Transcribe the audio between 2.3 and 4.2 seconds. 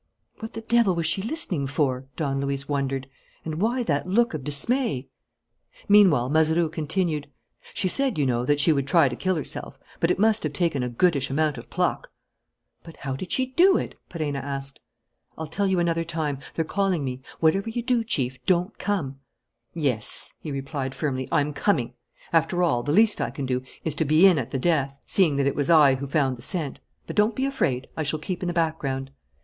Luis wondered. "And why that